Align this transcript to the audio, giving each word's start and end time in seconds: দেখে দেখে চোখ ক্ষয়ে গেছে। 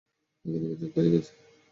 দেখে 0.45 0.59
দেখে 0.61 0.75
চোখ 0.81 0.89
ক্ষয়ে 0.91 1.11
গেছে। 1.13 1.31